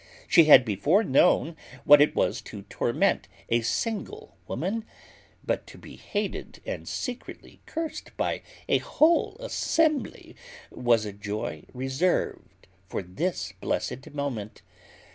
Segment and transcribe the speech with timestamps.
[0.27, 1.55] She had before known
[1.85, 4.83] what it was to torment a single woman;
[5.43, 10.35] but to be hated and secretly cursed by a whole assembly
[10.71, 14.63] was a joy reserved for this blessed moment.